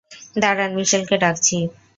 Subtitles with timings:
[0.35, 1.57] দাঁড়ান মিশেলকে ডাকছি।